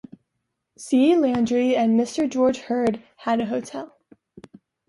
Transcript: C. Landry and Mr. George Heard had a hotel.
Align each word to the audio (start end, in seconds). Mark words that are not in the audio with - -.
C. 0.79 1.15
Landry 1.15 1.75
and 1.75 1.91
Mr. 1.91 2.27
George 2.27 2.57
Heard 2.61 3.03
had 3.17 3.39
a 3.39 3.45
hotel. 3.45 3.95